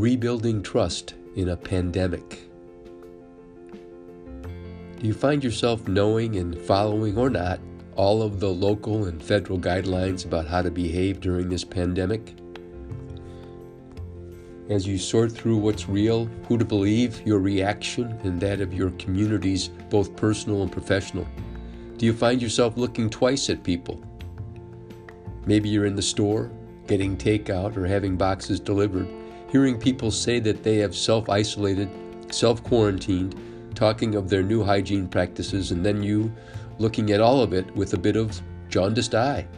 [0.00, 2.50] rebuilding trust in a pandemic.
[5.00, 7.60] Do you find yourself knowing and following or not
[7.94, 12.34] all of the local and federal guidelines about how to behave during this pandemic?
[14.68, 18.90] As you sort through what's real, who to believe, your reaction, and that of your
[18.92, 21.26] communities, both personal and professional,
[21.96, 24.02] do you find yourself looking twice at people?
[25.46, 26.50] Maybe you're in the store,
[26.86, 29.08] getting takeout, or having boxes delivered,
[29.56, 31.88] hearing people say that they have self isolated,
[32.30, 33.34] self quarantined,
[33.74, 36.30] talking of their new hygiene practices, and then you
[36.78, 38.38] looking at all of it with a bit of
[38.68, 39.48] jaundiced eye.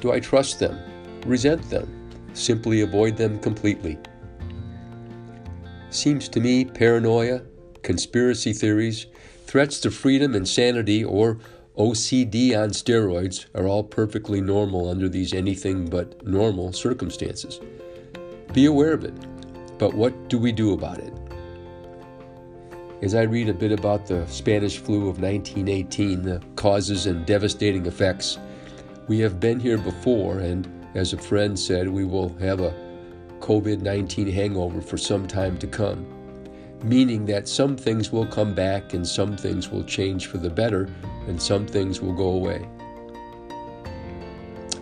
[0.00, 0.80] Do I trust them,
[1.26, 1.86] resent them,
[2.32, 3.98] simply avoid them completely?
[5.90, 7.42] Seems to me paranoia,
[7.82, 9.08] conspiracy theories,
[9.44, 11.36] threats to freedom and sanity, or
[11.80, 17.58] OCD on steroids are all perfectly normal under these anything but normal circumstances.
[18.52, 19.14] Be aware of it,
[19.78, 21.14] but what do we do about it?
[23.00, 27.86] As I read a bit about the Spanish flu of 1918, the causes and devastating
[27.86, 28.38] effects,
[29.08, 32.74] we have been here before, and as a friend said, we will have a
[33.38, 36.04] COVID 19 hangover for some time to come,
[36.82, 40.88] meaning that some things will come back and some things will change for the better
[41.26, 42.68] and some things will go away.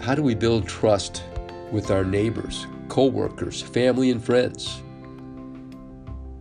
[0.00, 1.24] How do we build trust
[1.70, 4.82] with our neighbors, coworkers, family, and friends?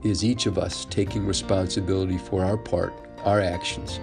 [0.04, 2.94] Is each of us taking responsibility for our part,
[3.26, 4.00] our actions?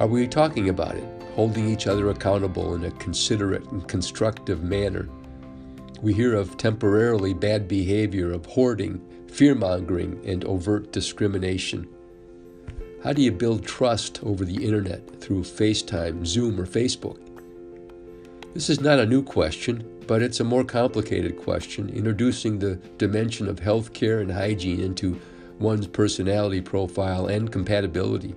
[0.00, 5.08] Are we talking about it, holding each other accountable in a considerate and constructive manner?
[6.00, 11.88] We hear of temporarily bad behavior, of hoarding, fear mongering, and overt discrimination.
[13.02, 17.18] How do you build trust over the internet through FaceTime, Zoom, or Facebook?
[18.54, 23.48] This is not a new question, but it's a more complicated question, introducing the dimension
[23.48, 25.20] of healthcare and hygiene into
[25.58, 28.36] one's personality profile and compatibility.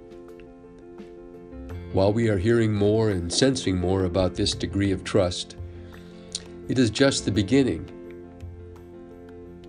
[1.94, 5.58] While we are hearing more and sensing more about this degree of trust,
[6.72, 7.86] it is just the beginning.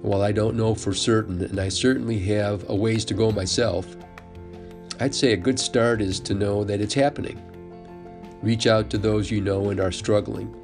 [0.01, 3.95] While I don't know for certain, and I certainly have a ways to go myself,
[5.01, 7.43] I'd say a good start is to know that it's happening.
[8.41, 10.57] Reach out to those you know and are struggling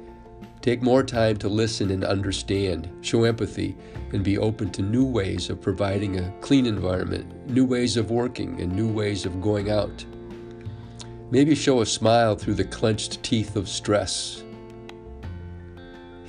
[0.61, 3.77] Take more time to listen and understand, show empathy,
[4.11, 8.59] and be open to new ways of providing a clean environment, new ways of working,
[8.59, 10.03] and new ways of going out.
[11.31, 14.43] Maybe show a smile through the clenched teeth of stress.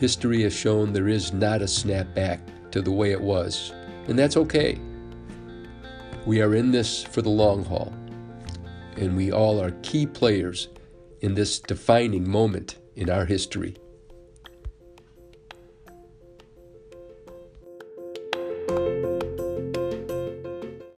[0.00, 2.40] History has shown there is not a snap back
[2.70, 3.74] to the way it was,
[4.08, 4.80] and that's okay.
[6.24, 7.92] We are in this for the long haul,
[8.96, 10.68] and we all are key players
[11.20, 13.76] in this defining moment in our history.